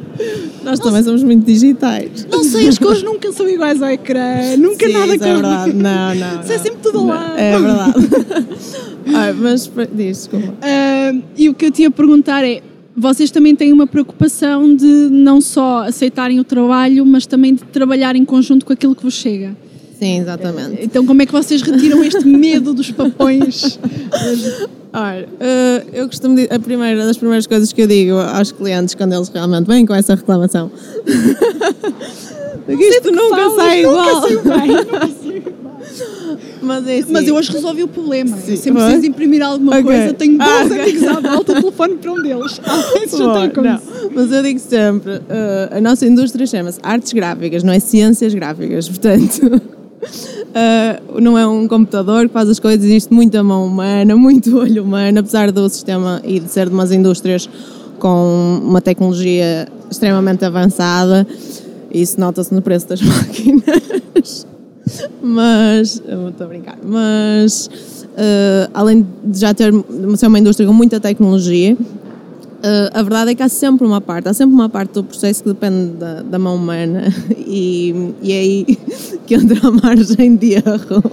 [0.64, 2.28] Nós também somos muito digitais.
[2.30, 5.74] Não sei, as cores nunca são iguais ao ecrã, nunca Sim, nada é verdade.
[5.74, 6.42] Não, não.
[6.42, 7.38] Isso é sempre tudo lado.
[7.38, 7.94] É verdade.
[9.14, 10.48] ah, mas diz, desculpa.
[10.48, 12.64] Uh, e o que eu tinha a perguntar é:
[12.98, 18.16] vocês também têm uma preocupação de não só aceitarem o trabalho, mas também de trabalhar
[18.16, 19.56] em conjunto com aquilo que vos chega.
[20.00, 20.84] Sim, exatamente.
[20.84, 23.80] Então, como é que vocês retiram este medo dos papões?
[24.94, 28.96] Olha, eh, eu costumo dizer, a primeira das primeiras coisas que eu digo aos clientes
[28.96, 30.72] quando eles realmente vêm com essa reclamação.
[32.66, 34.22] Porque isto nunca falas, sai igual.
[34.22, 35.56] Nunca
[36.62, 37.14] Mas, é assim.
[37.14, 38.38] Mas eu hoje resolvi o problema.
[38.38, 38.52] Sim.
[38.52, 39.84] Eu sempre preciso imprimir alguma okay.
[39.84, 40.80] coisa, tenho dois ah, okay.
[40.80, 42.62] amigos à volta, o telefone para um deles.
[42.66, 43.82] Ah, isso já como
[44.14, 48.90] Mas eu digo sempre, uh, a nossa indústria chama-se artes gráficas, não é ciências gráficas,
[48.90, 49.62] portanto
[50.06, 54.84] Uh, não é um computador que faz as coisas, existe muita mão humana, muito olho
[54.84, 57.50] humano, apesar do sistema e de ser de umas indústrias
[58.00, 61.26] com uma tecnologia extremamente avançada,
[61.92, 64.48] isso nota-se no preço das máquinas.
[65.22, 66.78] mas estou a brincar.
[66.84, 67.68] Mas
[68.16, 69.74] uh, além de já ter
[70.18, 71.78] ser uma indústria com muita tecnologia,
[72.94, 75.50] a verdade é que há sempre uma parte, há sempre uma parte do processo que
[75.50, 77.04] depende da, da mão humana
[77.38, 78.66] e, e é aí
[79.26, 81.04] que entra a margem de erro.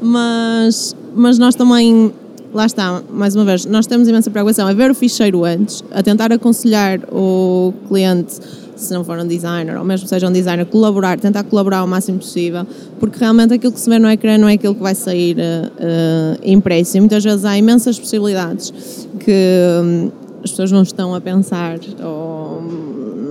[0.00, 2.12] Mas, mas nós também,
[2.54, 6.02] lá está, mais uma vez, nós temos imensa preocupação a ver o ficheiro antes, a
[6.02, 8.40] tentar aconselhar o cliente
[8.80, 12.18] se não for um designer, ou mesmo seja um designer, colaborar, tentar colaborar o máximo
[12.18, 12.66] possível,
[12.98, 16.40] porque realmente aquilo que se vê no ecrã não é aquilo que vai sair uh,
[16.42, 16.96] impresso.
[16.96, 18.72] E muitas vezes há imensas possibilidades
[19.20, 20.10] que
[20.42, 22.62] as pessoas não estão a pensar, ou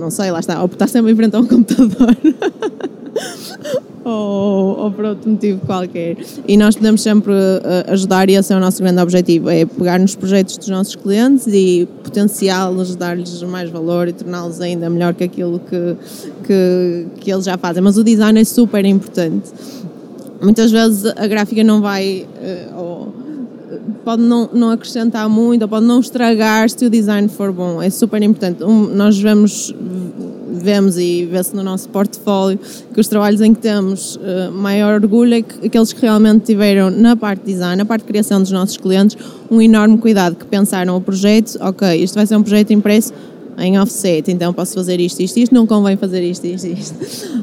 [0.00, 2.16] não sei, lá está, ou porque está sempre em frente a um computador.
[4.04, 6.16] ou, ou por outro motivo qualquer.
[6.46, 9.98] E nós podemos sempre uh, ajudar, e esse é o nosso grande objetivo: é pegar
[9.98, 15.24] nos projetos dos nossos clientes e potenciá-los, dar-lhes mais valor e torná-los ainda melhor que
[15.24, 15.96] aquilo que,
[16.44, 17.82] que, que eles já fazem.
[17.82, 19.50] Mas o design é super importante.
[20.40, 22.26] Muitas vezes a gráfica não vai.
[22.42, 23.19] Uh, ou,
[24.10, 27.80] pode não, não acrescentar muito, ou pode não estragar se o design for bom.
[27.80, 28.64] É super importante.
[28.64, 29.72] Um, nós vemos,
[30.50, 32.58] vemos e vê-se no nosso portfólio
[32.92, 36.90] que os trabalhos em que temos uh, maior orgulho é que aqueles que realmente tiveram
[36.90, 39.16] na parte de design, na parte de criação dos nossos clientes,
[39.48, 43.12] um enorme cuidado, que pensaram o projeto, ok, isto vai ser um projeto impresso
[43.58, 46.94] em offset, então posso fazer isto, isto, isto, não convém fazer isto, isto, isto.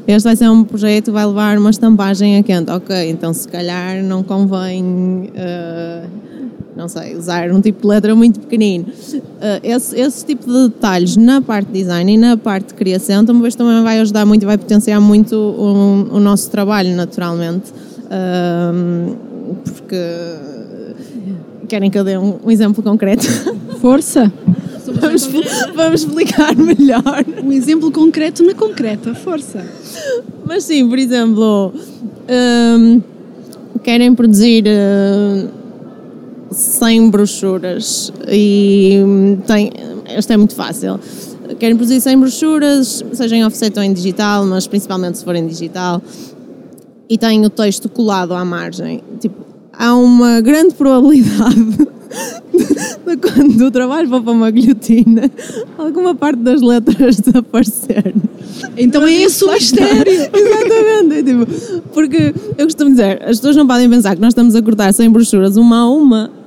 [0.06, 4.02] Este vai ser um projeto, vai levar uma estampagem a quente, ok, então se calhar
[4.02, 6.27] não convém, uh,
[6.78, 8.86] não sei, usar um tipo de letra muito pequenino.
[8.86, 13.24] Uh, esse, esse tipo de detalhes na parte de design e na parte de criação
[13.24, 17.72] talvez também vai ajudar muito e vai potenciar muito o, o nosso trabalho, naturalmente,
[19.64, 19.96] porque
[21.66, 23.26] querem que eu dê um, um exemplo concreto?
[23.80, 24.32] Força!
[25.00, 25.28] Vamos,
[25.74, 27.24] vamos explicar melhor.
[27.44, 29.62] Um exemplo concreto na concreta, força.
[30.46, 31.74] Mas sim, por exemplo,
[32.78, 33.02] um,
[33.82, 35.57] querem produzir uh,
[36.50, 39.00] 100 brochuras e
[39.46, 39.70] tem,
[40.06, 40.98] esta é muito fácil.
[41.58, 45.46] Querem produzir 100 brochuras, seja em offset ou em digital, mas principalmente se for em
[45.46, 46.02] digital,
[47.08, 49.02] e têm o texto colado à margem.
[49.18, 51.88] Tipo, há uma grande probabilidade
[53.06, 55.30] de quando o trabalho for para uma guilhotina,
[55.78, 58.14] alguma parte das letras desaparecer.
[58.76, 60.12] Então é esse o mistério.
[60.32, 61.14] Exatamente.
[61.14, 64.62] É tipo, porque eu costumo dizer, as pessoas não podem pensar que nós estamos a
[64.62, 66.37] cortar 100 brochuras uma a uma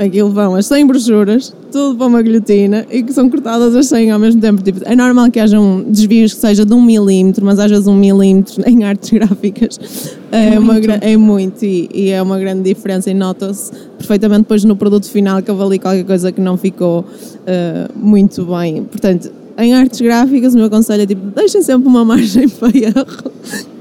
[0.00, 4.10] aquilo vão as 100 brochuras, tudo para uma guilhotina e que são cortadas as 100
[4.10, 4.62] ao mesmo tempo.
[4.62, 7.94] Tipo, é normal que hajam desvios que seja de um milímetro, mas às vezes um
[7.94, 12.62] milímetro em artes gráficas é, é muito, uma, é muito e, e, é uma grande
[12.62, 16.56] diferença e nota-se perfeitamente depois no produto final que houve ali qualquer coisa que não
[16.56, 18.84] ficou uh, muito bem.
[18.84, 23.32] Portanto, em artes gráficas, o meu conselho é tipo, deixem sempre uma margem para erro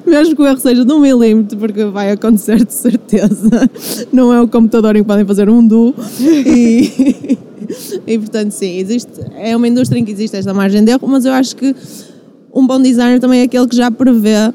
[0.10, 3.69] mesmo que o erro seja de um milímetro, porque vai acontecer de certeza.
[4.12, 5.93] Não é o computador em que podem fazer um do.
[6.19, 7.38] E,
[8.08, 11.25] e portanto, sim, existe, é uma indústria em que existe esta margem de erro, mas
[11.25, 11.75] eu acho que
[12.53, 14.51] um bom designer também é aquele que já prevê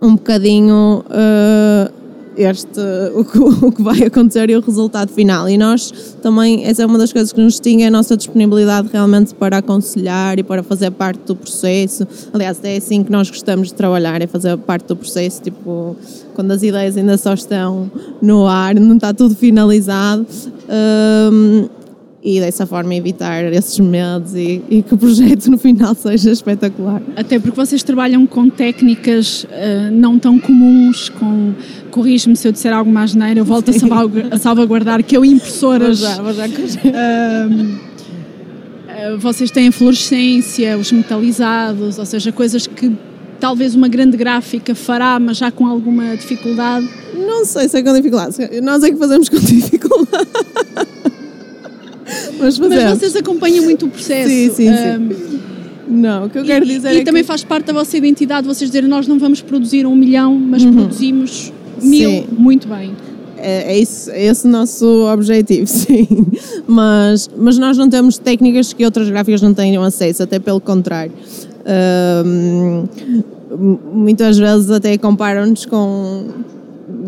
[0.00, 1.04] um bocadinho.
[1.06, 2.01] Uh,
[2.36, 2.80] este,
[3.14, 5.48] o que, o que vai acontecer e o resultado final.
[5.48, 9.34] E nós também, essa é uma das coisas que nos é a nossa disponibilidade realmente
[9.34, 12.06] para aconselhar e para fazer parte do processo.
[12.32, 15.96] Aliás, é assim que nós gostamos de trabalhar, é fazer parte do processo, tipo,
[16.34, 17.90] quando as ideias ainda só estão
[18.20, 20.26] no ar, não está tudo finalizado.
[21.32, 21.68] Um,
[22.24, 27.02] e dessa forma evitar esses medos e, e, que o projeto no final seja espetacular.
[27.16, 31.52] Até porque vocês trabalham com técnicas uh, não tão comuns, com
[31.90, 35.98] corrige-me se eu disser algo mais neira, eu volto a, salvaguardar que eu impressoras.
[36.00, 37.82] Vou já, vou já uh,
[39.18, 42.92] vocês têm a fluorescência, os metalizados, ou seja, coisas que
[43.40, 46.88] talvez uma grande gráfica fará, mas já com alguma dificuldade.
[47.14, 50.28] Não sei se é com dificuldade, nós é que fazemos com dificuldade.
[52.42, 54.28] Mas, mas, vocês acompanham muito o processo.
[54.28, 55.40] Sim, sim, sim.
[55.88, 57.26] não, o que eu quero e, dizer e é também que...
[57.26, 60.74] faz parte da vossa identidade vocês dizerem nós não vamos produzir um milhão, mas uhum.
[60.74, 62.26] produzimos mil, sim.
[62.36, 62.92] muito bem.
[63.36, 66.06] É, é, isso, é esse o nosso objetivo, sim.
[66.66, 71.12] Mas, mas nós não temos técnicas que outras gráficas não tenham acesso, até pelo contrário.
[72.24, 72.84] Um,
[73.92, 76.26] muitas vezes até comparam-nos com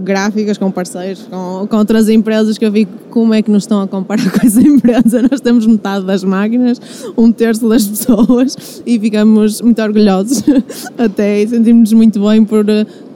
[0.04, 3.80] gráficas, com parceiros, com, com outras empresas que eu vi como é que nos estão
[3.80, 5.22] a comparar com essa empresa.
[5.28, 6.80] Nós temos metade das máquinas,
[7.16, 10.44] um terço das pessoas e ficamos muito orgulhosos
[10.96, 12.64] até e sentimos-nos muito bem por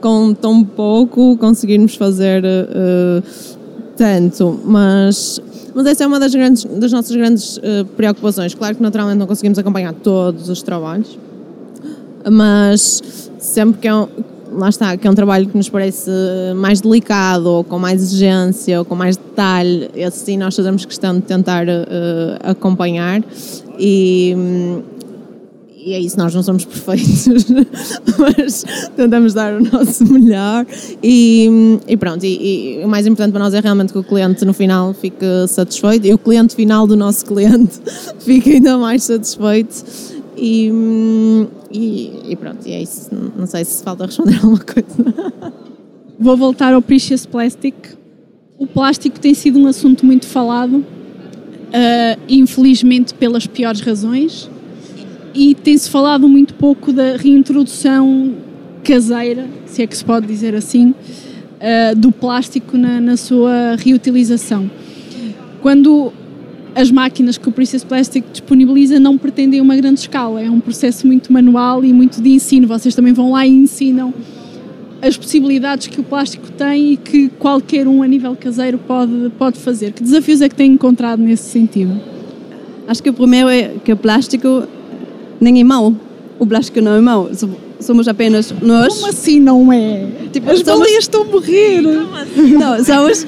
[0.01, 3.23] com tão pouco conseguirmos fazer uh,
[3.95, 5.41] tanto, mas
[5.73, 8.53] mas essa é uma das, grandes, das nossas grandes uh, preocupações.
[8.53, 11.17] Claro que naturalmente não conseguimos acompanhar todos os trabalhos,
[12.29, 14.07] mas sempre que é um,
[14.51, 16.11] lá está, que é um trabalho que nos parece
[16.55, 21.15] mais delicado, ou com mais exigência, ou com mais detalhe, esse sim nós fazemos questão
[21.15, 21.71] de tentar uh,
[22.43, 23.21] acompanhar.
[23.77, 24.35] E,
[25.77, 27.45] e é isso, nós não somos perfeitos,
[28.17, 30.65] mas tentamos dar o nosso melhor.
[31.01, 34.43] E, e pronto, e, e, o mais importante para nós é realmente que o cliente
[34.45, 37.79] no final fique satisfeito e o cliente final do nosso cliente
[38.19, 40.71] fique ainda mais satisfeito e,
[41.71, 45.53] e, e pronto, e é isso, não sei se falta responder alguma coisa.
[46.19, 47.75] Vou voltar ao Precious Plastic.
[48.57, 54.49] O plástico tem sido um assunto muito falado, uh, infelizmente pelas piores razões
[55.33, 58.33] e tem-se falado muito pouco da reintrodução
[58.83, 64.69] caseira, se é que se pode dizer assim, uh, do plástico na, na, sua reutilização.
[65.61, 66.11] Quando
[66.79, 71.05] as máquinas que o Princess Plastic disponibiliza não pretendem uma grande escala, é um processo
[71.05, 72.65] muito manual e muito de ensino.
[72.67, 74.13] Vocês também vão lá e ensinam
[75.01, 79.59] as possibilidades que o plástico tem e que qualquer um a nível caseiro pode, pode
[79.59, 79.91] fazer.
[79.91, 81.99] Que desafios é que têm encontrado nesse sentido?
[82.87, 84.63] Acho que o primeiro é que o plástico
[85.39, 85.93] nem é mau.
[86.39, 87.29] O plástico não é mau.
[87.81, 88.95] Somos apenas nós.
[88.95, 90.07] Como assim não é?
[90.31, 90.79] Tipo, As somos...
[90.79, 91.81] baleias estão a morrer.
[91.81, 93.25] Não, somos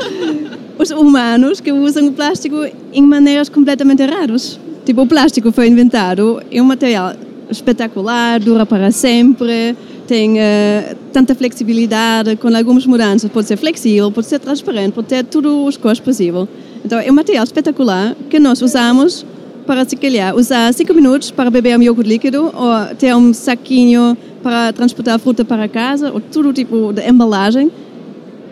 [0.81, 2.57] os humanos que usam o plástico
[2.91, 4.59] em maneiras completamente erradas.
[4.83, 7.13] Tipo, o plástico foi inventado, é um material
[7.49, 9.75] espetacular, dura para sempre,
[10.07, 15.23] tem uh, tanta flexibilidade, com algumas mudanças, pode ser flexível, pode ser transparente, pode ter
[15.23, 16.47] todos os cores possíveis.
[16.83, 19.23] Então, é um material espetacular que nós usamos
[19.67, 24.17] para, se calhar, usar 5 minutos para beber um iogurte líquido ou ter um saquinho
[24.41, 27.71] para transportar fruta para casa ou todo tipo de embalagem.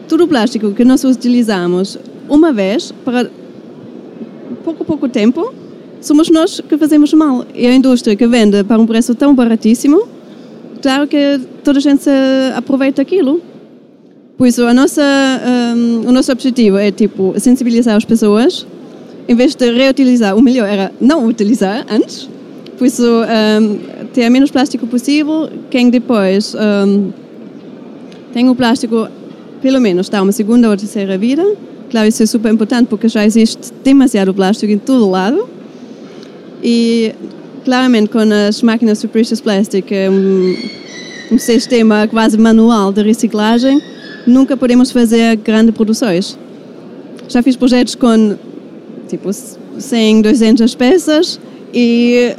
[0.07, 1.97] Tudo plástico que nós utilizamos
[2.29, 3.29] uma vez para
[4.63, 5.53] pouco, pouco tempo,
[6.01, 7.45] somos nós que fazemos mal.
[7.53, 10.07] E a indústria que vende para um preço tão baratíssimo,
[10.81, 12.09] claro que toda a gente
[12.55, 13.41] aproveita aquilo.
[14.37, 15.01] Por isso, a nossa,
[15.75, 18.65] um, o nosso objetivo é tipo sensibilizar as pessoas
[19.29, 22.27] em vez de reutilizar, o melhor era não utilizar antes.
[22.79, 25.47] Por isso, um, ter menos plástico possível.
[25.69, 27.11] Quem depois um,
[28.33, 29.07] tem o plástico,
[29.61, 31.45] pelo menos, dá uma segunda ou terceira vida.
[31.89, 35.49] Claro, isso é super importante porque já existe demasiado plástico em todo lado.
[36.63, 37.13] E,
[37.65, 39.07] claramente, com as máquinas de
[39.41, 40.55] Plastic, é um,
[41.31, 43.81] um sistema quase manual de reciclagem,
[44.27, 46.37] nunca podemos fazer grandes produções.
[47.27, 48.35] Já fiz projetos com
[49.07, 51.39] tipo 100, 200 peças
[51.73, 52.35] e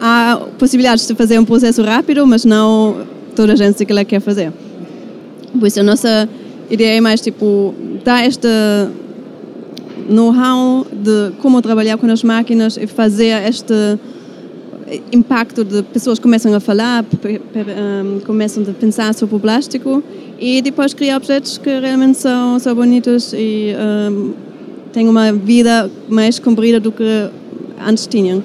[0.00, 4.20] há possibilidades de fazer um processo rápido, mas não toda a gente que ela quer
[4.20, 4.52] fazer.
[5.58, 6.28] Por isso a nossa
[6.70, 8.48] ideia é mais tipo dar este
[10.08, 13.98] know-how de como trabalhar com as máquinas e fazer este
[15.12, 17.04] impacto de pessoas começam a falar,
[18.24, 20.02] começam a pensar sobre o plástico
[20.38, 23.74] e depois criar objetos que realmente são, são bonitos e
[24.10, 24.32] um,
[24.92, 27.28] têm uma vida mais comprida do que
[27.86, 28.42] antes tinham.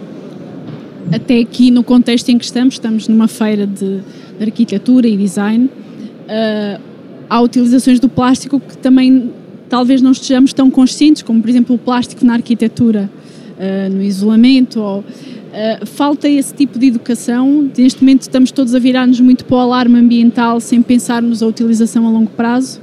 [1.13, 4.01] Até aqui, no contexto em que estamos, estamos numa feira de,
[4.41, 6.81] arquitetura e design, uh,
[7.29, 9.31] há utilizações do plástico que também
[9.69, 13.09] talvez não estejamos tão conscientes, como por exemplo o plástico na arquitetura,
[13.57, 17.69] uh, no isolamento, ou, uh, falta esse tipo de educação.
[17.75, 22.05] Neste momento estamos todos a virar-nos muito para o alarme ambiental sem pensarmos a utilização
[22.07, 22.79] a longo prazo.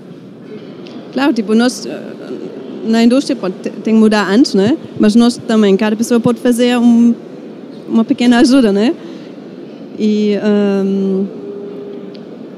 [1.12, 1.88] Claro, tipo, nós
[2.85, 4.76] na indústria pode, tem que mudar antes, né?
[4.98, 7.14] Mas nós também, cada pessoa pode fazer um,
[7.88, 8.94] uma pequena ajuda, né?
[9.98, 10.35] E
[10.85, 11.26] um,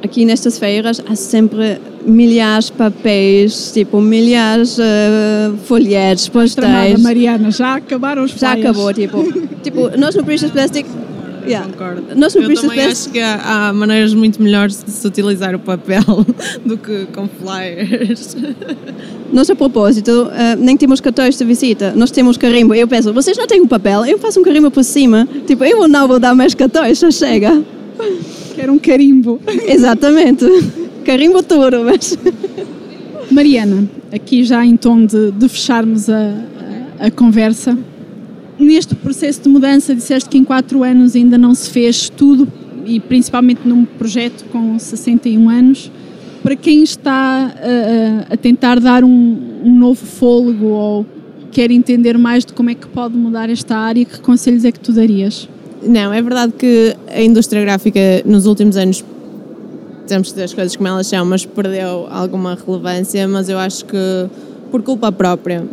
[0.03, 7.01] aqui nestas feiras há sempre milhares de papéis, tipo milhares de uh, folhetos, postais.
[7.01, 9.23] Mariana, já acabaram os Já acabou, tipo,
[9.63, 10.87] tipo, nós no Precious Plastic
[11.47, 11.69] Yeah.
[11.69, 12.05] Concordo.
[12.15, 15.59] Nós no Eu também acho que há, há, maneiras muito melhores de se utilizar o
[15.59, 16.25] papel
[16.65, 18.37] do que com flyers.
[19.33, 22.75] Nós, a propósito, uh, nem temos cartões de visita, nós temos carimbo.
[22.75, 24.05] Eu penso, vocês não têm um papel?
[24.05, 25.27] Eu faço um carimbo por cima.
[25.47, 27.63] Tipo, eu não vou dar mais cartões, já chega.
[28.55, 29.41] Quero um carimbo.
[29.67, 30.45] Exatamente.
[31.05, 32.19] Carimbo tudo, mas...
[33.31, 36.35] Mariana, aqui já em tom de, de fecharmos a,
[37.01, 37.77] a, a conversa,
[38.59, 42.47] neste processo de mudança, disseste que em quatro anos ainda não se fez tudo,
[42.85, 45.91] e principalmente num projeto com 61 anos.
[46.43, 47.55] Para quem está
[48.29, 51.07] a, a tentar dar um, um, novo fôlego ou
[51.53, 54.81] quer entender mais de como é que pode mudar esta área, que conselhos é que
[54.81, 55.49] tu darias?
[55.85, 59.05] Não, é verdade que a indústria gráfica nos últimos anos
[60.07, 63.85] temos que dizer as coisas como elas são, mas perdeu alguma relevância, mas eu acho
[63.85, 63.97] que
[64.71, 65.65] por culpa própria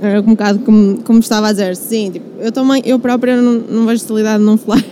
[0.00, 3.54] era um bocado como, como estava a dizer, sim, tipo, eu também, eu própria não,
[3.54, 4.84] não vejo utilidade num flyer.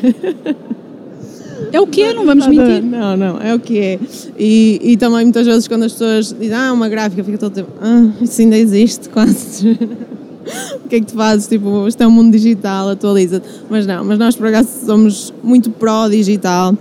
[1.72, 2.82] É o que é, não vamos mentir.
[2.82, 3.98] Não, não, é o que é.
[4.38, 7.70] E, e também muitas vezes quando as pessoas dizem, ah, uma gráfica, fica todo tempo,
[7.80, 9.78] ah, isso ainda existe quase.
[10.84, 11.46] O que é que tu fazes?
[11.46, 13.46] Tipo, isto é um mundo digital, atualiza-te.
[13.70, 16.76] Mas não, mas nós por acaso somos muito pró-digital.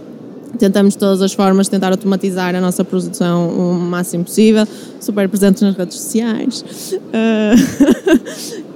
[0.57, 4.67] Tentamos de todas as formas tentar automatizar a nossa produção o máximo possível,
[4.99, 6.63] super presentes nas redes sociais.
[6.93, 8.21] Uh,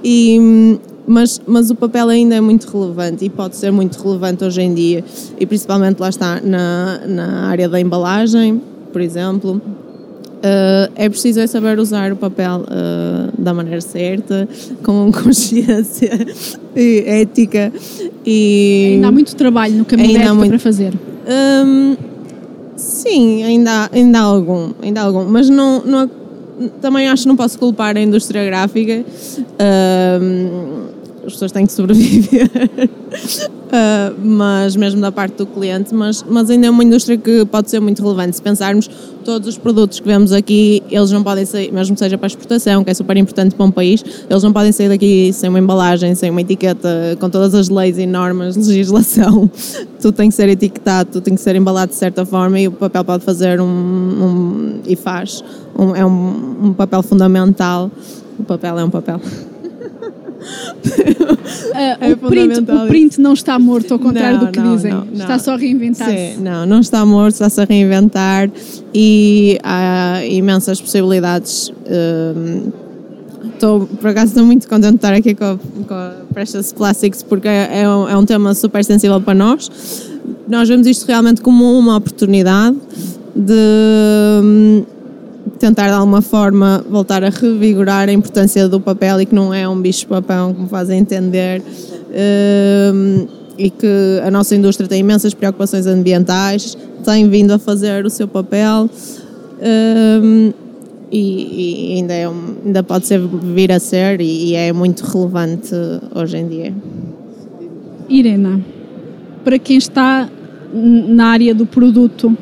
[0.02, 4.62] e, mas, mas o papel ainda é muito relevante e pode ser muito relevante hoje
[4.62, 5.04] em dia,
[5.38, 8.60] e principalmente lá está na, na área da embalagem,
[8.92, 9.60] por exemplo.
[10.36, 14.46] Uh, é preciso é saber usar o papel uh, da maneira certa,
[14.82, 16.12] com consciência
[16.74, 17.72] e ética.
[18.24, 20.92] E ainda há muito trabalho no caminho ainda muito, para fazer.
[21.64, 21.96] Um,
[22.76, 26.10] sim, ainda há, ainda há algum, ainda há algum, mas não, não
[26.80, 29.04] também acho que não posso culpar a indústria gráfica.
[30.20, 30.85] Um,
[31.26, 36.68] as pessoas têm que sobreviver, uh, mas mesmo da parte do cliente, mas, mas ainda
[36.68, 38.36] é uma indústria que pode ser muito relevante.
[38.36, 38.88] Se pensarmos
[39.24, 42.84] todos os produtos que vemos aqui, eles não podem sair, mesmo que seja para exportação,
[42.84, 46.14] que é super importante para um país, eles não podem sair daqui sem uma embalagem,
[46.14, 49.50] sem uma etiqueta, com todas as leis e normas, legislação.
[50.00, 52.72] tudo tem que ser etiquetado, tudo tem que ser embalado de certa forma e o
[52.72, 55.42] papel pode fazer um, um e faz,
[55.76, 57.90] um, é um, um papel fundamental.
[58.38, 59.20] O papel é um papel.
[60.84, 64.92] Uh, o, print, o, print, não está morto, ao contrário não, do que não, dizem.
[64.92, 66.38] Não, está só a reinventar-se.
[66.38, 68.50] Não, não está morto, está-se a reinventar
[68.94, 71.72] e há imensas possibilidades.
[73.54, 77.48] Estou, por acaso, estou muito contente de estar aqui com, com a Precious Plastics porque
[77.48, 79.70] é, é, um, é um tema super sensível para nós.
[80.48, 82.76] Nós vemos isto realmente como uma oportunidade
[83.34, 84.84] de
[85.58, 89.68] tentar de alguma forma voltar a revigorar a importância do papel e que não é
[89.68, 91.62] um bicho-papão, como fazem entender,
[92.92, 93.26] um,
[93.58, 98.28] e que a nossa indústria tem imensas preocupações ambientais, tem vindo a fazer o seu
[98.28, 98.90] papel.
[99.60, 100.52] Um,
[101.10, 105.70] e, ainda, é ainda pode ser, vir a ser e é muito relevante
[106.14, 106.74] hoje em dia.
[108.08, 108.60] Irena,
[109.44, 110.28] para quem está
[110.72, 112.36] na área do produto,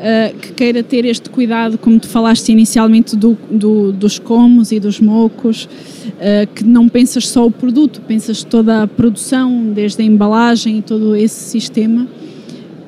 [0.00, 4.80] uh, que queira ter este cuidado, como tu falaste inicialmente, do, do, dos comos e
[4.80, 10.04] dos mocos, uh, que não pensas só o produto, pensas toda a produção, desde a
[10.04, 12.08] embalagem e todo esse sistema.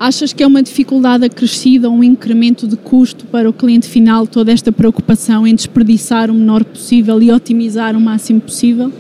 [0.01, 4.51] Achas que é uma dificuldade acrescida, um incremento de custo para o cliente final, toda
[4.51, 8.91] esta preocupação em desperdiçar o menor possível e otimizar o máximo possível?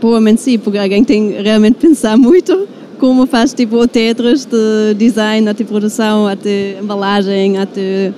[0.00, 2.66] Provavelmente sim, porque alguém tem realmente pensar muito
[3.00, 8.12] como faz tipo tetras de design, até produção, até embalagem, até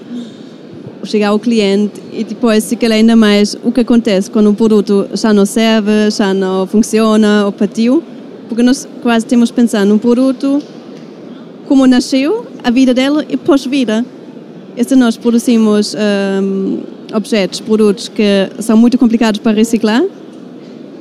[1.04, 5.08] chegar ao cliente e depois se calhar ainda mais o que acontece quando o produto
[5.14, 8.02] já não serve, já não funciona ou partiu,
[8.48, 10.60] porque nós quase temos que pensar num produto
[11.66, 14.04] como nasceu, a vida dela e pós-vida.
[14.76, 16.80] E se nós produzimos um,
[17.14, 20.02] objetos, produtos que são muito complicados para reciclar,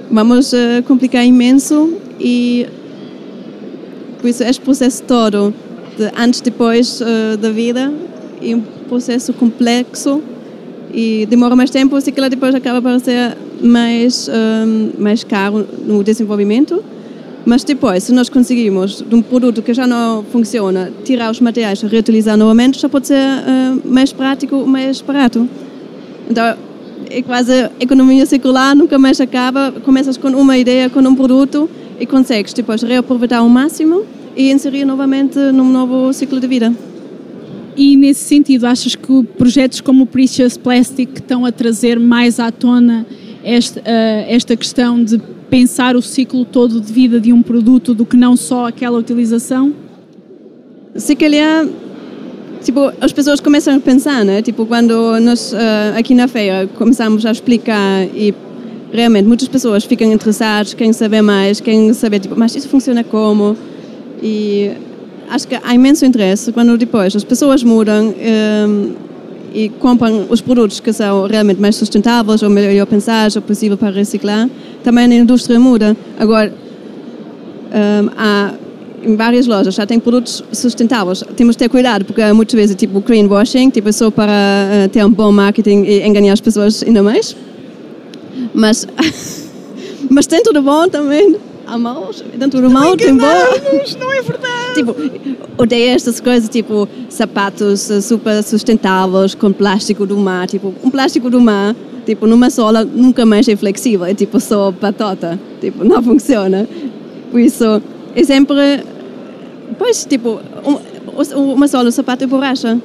[0.10, 2.68] vamos uh, complicar imenso e
[4.22, 5.54] por isso, este processo todo,
[5.98, 7.92] de antes e depois uh, da vida,
[8.42, 10.22] é um processo complexo
[10.94, 15.66] e demora mais tempo, se que depois acaba por ser mais, um, eh, mais caro
[15.86, 16.84] no desenvolvimento.
[17.46, 21.82] Mas depois, se nós conseguimos, de um produto que já não funciona, tirar os materiais
[21.82, 25.48] e reutilizar novamente, já pode ser uh, mais prático, mais barato.
[26.30, 26.56] Então,
[27.10, 29.74] é quase economia circular, nunca mais acaba.
[29.84, 31.70] Começas com uma ideia, com um produto,
[32.02, 34.04] e consegues depois reaproveitar ao máximo
[34.36, 36.74] e inserir novamente num novo ciclo de vida.
[37.78, 42.52] E nesse sentido, achas que projetos como o Precious Plastic estão a trazer mais à
[42.52, 43.06] tona
[43.44, 43.84] esta, uh,
[44.28, 48.36] esta questão de pensar o ciclo todo de vida de um produto do que não
[48.36, 49.72] só aquela utilização?
[50.96, 51.68] Se calhar,
[52.64, 54.42] tipo, as pessoas começam a pensar, né?
[54.42, 58.34] Tipo, quando nós uh, aqui na feira começamos a explicar e
[58.92, 63.56] realmente muitas pessoas ficam interessadas, querem saber mais, querem saber, tipo, mas isso funciona como?
[64.22, 64.72] E
[65.30, 68.94] acho que há imenso interesse quando depois as pessoas mudam um, ehm,
[69.54, 73.90] e compram os produtos que são realmente mais sustentáveis ou melhor pensados ou possível para
[73.92, 74.50] reciclar,
[74.84, 75.96] também a indústria muda.
[76.20, 78.54] Agora, um, ehm, há
[79.04, 81.24] em várias lojas já tem produtos sustentáveis.
[81.36, 85.10] Temos que ter cuidado, porque muitas vezes tipo greenwashing, tipo só para uh, ter um
[85.10, 87.36] bom marketing e enganar as pessoas ainda mais.
[88.54, 88.88] Mas,
[90.10, 91.36] mas tem tudo bom também.
[91.66, 93.26] Há maus, tem tudo mal, tem bom.
[94.00, 94.74] Não é verdade.
[94.76, 94.96] Tipo,
[95.58, 100.48] odeio estas coisas, tipo sapatos super sustentáveis com plástico do mar.
[100.48, 101.76] Tipo, um plástico do mar,
[102.06, 104.06] tipo, numa sola nunca mais é flexível.
[104.06, 105.40] É tipo só patota.
[105.62, 106.68] Tipo, não funciona.
[107.32, 107.82] Por isso,
[108.16, 108.84] é sempre...
[109.78, 112.78] Pois, tipo, um, uma sola, o sapato é borracha.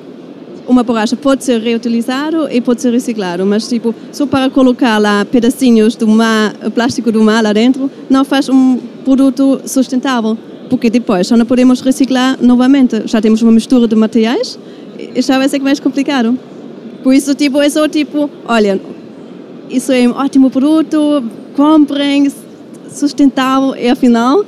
[0.68, 5.24] Uma borracha pode ser reutilizado e pode ser reciclado, mas tipo, só para colocar lá
[5.24, 10.36] pedacinhos do mar, plástico do mar lá dentro, não faz um produto sustentável,
[10.68, 13.02] porque depois já não podemos reciclar novamente.
[13.06, 14.58] Já temos uma mistura de materiais
[14.98, 16.36] e já vai ser mais complicado.
[17.02, 18.80] Por isso, tipo, é só tipo, olha,
[19.70, 21.22] isso é um ótimo produto,
[21.54, 22.28] comprem,
[22.90, 24.44] sustentável, e afinal,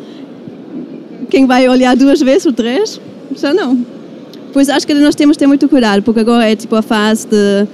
[1.31, 3.01] quem vai olhar duas vezes ou três,
[3.37, 3.98] já não.
[4.53, 7.27] Pois acho que nós temos que ter muito cuidado, porque agora é tipo a fase
[7.27, 7.67] de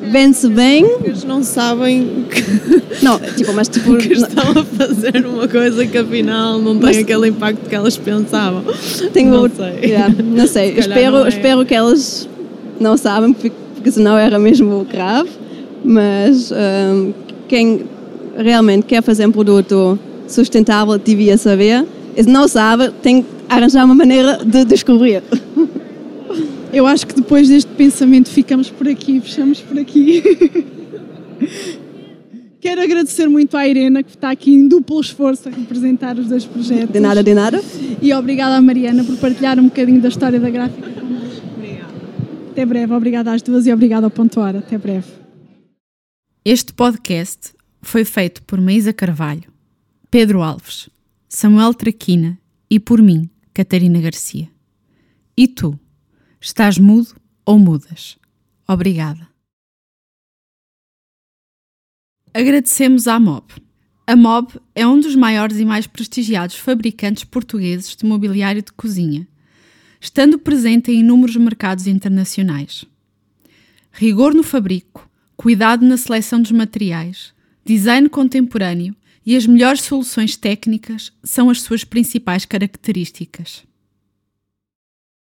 [0.00, 0.84] vende-se bem.
[1.04, 5.98] Eles não sabem que, não, tipo, mas tipo, que estão a fazer uma coisa que
[5.98, 8.62] afinal não tem mas, aquele impacto que elas pensavam.
[9.12, 9.90] Tenho, não sei.
[9.90, 10.74] Yeah, não sei.
[10.78, 11.28] espero, não é.
[11.28, 12.28] espero que elas
[12.80, 15.30] não sabem, porque, porque senão era mesmo grave.
[15.84, 17.12] Mas um,
[17.48, 17.82] quem
[18.36, 19.98] realmente quer fazer um produto
[20.28, 21.84] sustentável devia saber.
[22.16, 25.22] E se não sabe, tem que arranjar uma maneira de descobrir.
[26.72, 30.22] Eu acho que depois deste pensamento ficamos por aqui, fechamos por aqui.
[32.60, 36.46] Quero agradecer muito à Irena, que está aqui em duplo esforço a representar os dois
[36.46, 36.92] projetos.
[36.92, 37.60] De nada, de nada.
[38.00, 41.46] E obrigada à Mariana por partilhar um bocadinho da história da gráfica connosco.
[41.56, 41.92] Obrigada.
[42.52, 44.60] Até breve, obrigada às duas e obrigada ao Ponto Hora.
[44.60, 45.08] Até breve.
[46.44, 47.52] Este podcast
[47.82, 49.52] foi feito por Maísa Carvalho,
[50.10, 50.88] Pedro Alves,
[51.28, 52.38] Samuel Traquina
[52.70, 54.48] e por mim, Catarina Garcia.
[55.36, 55.78] E tu?
[56.44, 57.14] Estás mudo
[57.46, 58.18] ou mudas?
[58.66, 59.28] Obrigada.
[62.34, 63.52] Agradecemos à MOB.
[64.04, 69.28] A MOB é um dos maiores e mais prestigiados fabricantes portugueses de mobiliário de cozinha,
[70.00, 72.84] estando presente em inúmeros mercados internacionais.
[73.92, 77.32] Rigor no fabrico, cuidado na seleção dos materiais,
[77.64, 83.62] design contemporâneo e as melhores soluções técnicas são as suas principais características.